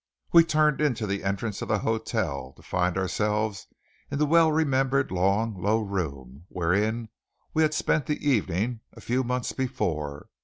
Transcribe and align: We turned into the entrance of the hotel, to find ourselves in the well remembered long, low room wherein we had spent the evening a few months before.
We 0.31 0.43
turned 0.43 0.81
into 0.81 1.05
the 1.05 1.23
entrance 1.23 1.61
of 1.61 1.67
the 1.67 1.77
hotel, 1.77 2.53
to 2.53 2.63
find 2.63 2.97
ourselves 2.97 3.67
in 4.09 4.17
the 4.17 4.25
well 4.25 4.51
remembered 4.51 5.11
long, 5.11 5.53
low 5.61 5.79
room 5.81 6.45
wherein 6.47 7.09
we 7.53 7.61
had 7.61 7.75
spent 7.75 8.07
the 8.07 8.27
evening 8.27 8.79
a 8.93 8.99
few 8.99 9.23
months 9.23 9.51
before. 9.51 10.29